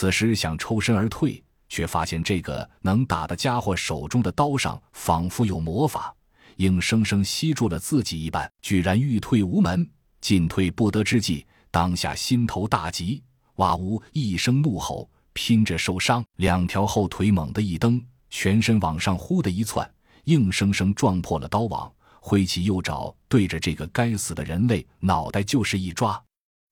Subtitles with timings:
[0.00, 6.16] 此时想抽身而退，却发现这个能打的家伙手中的刀上仿佛有魔法，
[6.56, 9.86] 硬生生吸住了自己一般，居然欲退无门，
[10.22, 13.22] 进退不得之际，当下心头大急，
[13.56, 19.86] 哇呜一声怒吼，拼着受伤，两条后腿猛地一蹬，全身往上呼的一窜，
[20.24, 21.92] 硬生生撞破了刀网，
[22.22, 26.18] 挥起右爪，对着这个该死的人类脑袋就是一抓。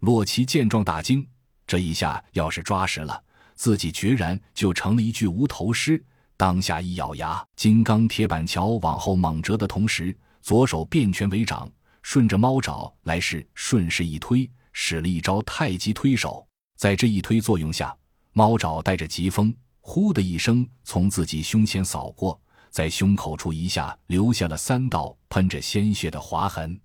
[0.00, 1.26] 洛奇见状大惊，
[1.66, 3.22] 这一下要是抓实了，
[3.54, 6.02] 自己决然就成了一具无头尸。
[6.36, 11.70] 当下一咬牙，金刚铁板桥往后猛折的同时，左手变拳为掌，
[12.02, 16.46] 顺着猫爪来势顺势一推，使了一招太极推手。
[16.76, 17.96] 在这一推作用下，
[18.32, 26.78] 猫爪带着疾风，呼的一声从自己胸前扫过，在胸口处一下留下了三道喷着鲜血的划痕。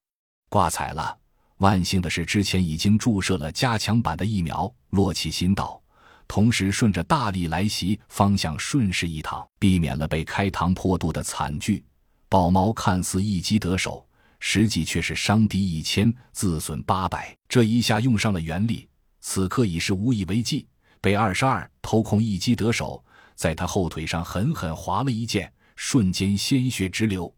[0.47, 1.18] 挂彩了！
[1.59, 4.73] 万幸的是，之前已经注射了加强版的疫苗。
[4.91, 5.81] 洛奇心道，
[6.25, 11.83] 同时顺着大力来袭方向顺势一躺，避免了被开膛破肚的惨剧。
[12.29, 14.07] 豹猫看似一击得手，
[14.39, 17.35] 实际却是伤敌一千，自损八百。
[17.49, 18.88] 这一下用上了原力，
[19.19, 20.66] 此刻已是无以为继。
[21.01, 23.03] 被二十二偷空一击得手，
[23.35, 27.33] 在他后腿上狠狠划了一剑，瞬间鲜血直流。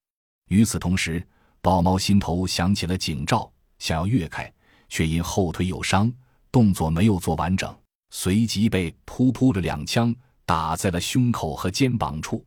[0.50, 1.28] 与此同时，
[1.60, 3.52] 豹猫心头响起了警兆。
[3.82, 4.54] 想要跃开，
[4.90, 6.14] 却因后腿有伤，
[6.52, 7.76] 动作没有做完整，
[8.12, 10.16] 随即被噗噗的两枪
[10.46, 12.46] 打在了胸口和肩膀处。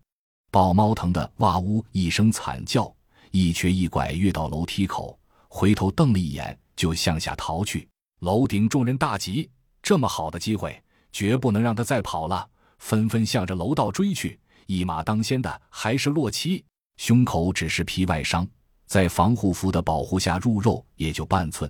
[0.53, 2.95] 豹猫疼得哇呜一声惨叫，
[3.33, 5.19] 一瘸一拐跃到楼梯口，
[5.49, 7.89] 回头瞪了一眼，就向下逃去。
[8.21, 9.51] 楼顶众人大急，
[9.83, 14.39] 这么好的机会，绝不能让他再跑了，纷纷向着楼道追去。
[14.67, 16.65] 一马当先的还是洛奇，
[16.97, 18.47] 胸口只是皮外伤。
[18.95, 21.69] 在防护服的保护下，入肉也就半寸，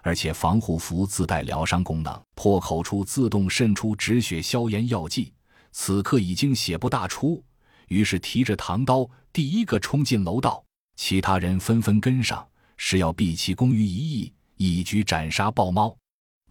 [0.00, 5.32] 而且防护服自带疗伤功能，破口处自动渗出止血消炎药剂。
[5.72, 7.42] 此刻已经血不大出，
[7.88, 10.62] 于是提着唐刀，第一个冲进楼道。
[10.94, 12.46] 其他人纷纷跟上，
[12.76, 15.92] 是要毕其功于一役，一举斩杀豹猫。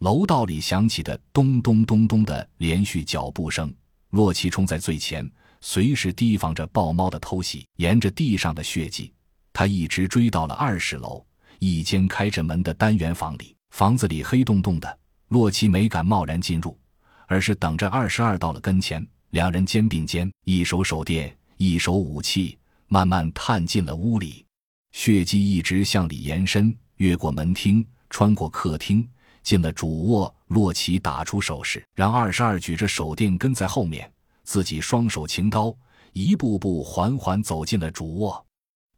[0.00, 3.74] 楼道里响起的咚咚咚咚的连续脚步声，
[4.10, 5.26] 洛奇冲在最前，
[5.62, 7.66] 随时提防着豹猫的偷袭。
[7.76, 9.10] 沿着地上的血迹。
[9.62, 11.24] 他一直追到了二十楼
[11.60, 14.98] 一间开着门的单元房里，房子里黑洞洞的。
[15.28, 16.76] 洛奇没敢贸然进入，
[17.28, 22.58] 而是等着二十二到了跟前，两人肩并肩，一手手电，一手武器，
[22.88, 24.44] 慢慢探进了屋里。
[24.90, 29.08] 血迹一直向里延伸，越过门厅，穿过客厅，
[29.44, 30.34] 进了主卧。
[30.48, 34.12] 洛奇打出手势，让二十二举着手电跟在后面，
[34.42, 35.72] 自己双手擎刀，
[36.14, 38.44] 一步步缓缓走进了主卧。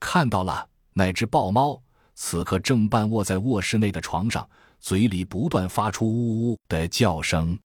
[0.05, 1.83] 看到了那只豹猫，
[2.15, 4.47] 此刻正半卧在卧室内的床上，
[4.79, 7.59] 嘴里不断发出呜呜的叫声。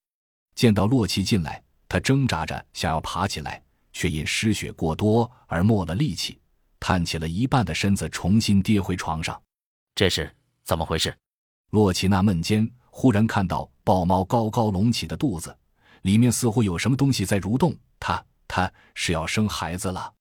[0.55, 3.61] 见到洛奇进来，他挣扎着想要爬起来，
[3.91, 6.39] 却因失血过多而没了力气，
[6.79, 9.39] 探起了一半的身子，重新跌回床上。
[9.93, 10.33] 这是
[10.63, 11.13] 怎么回事？
[11.71, 15.55] 洛奇纳闷间，忽然看到豹猫高高隆起的肚子，
[16.03, 17.75] 里面似乎有什么东西在蠕动。
[17.99, 20.13] 它，它是要生孩子了。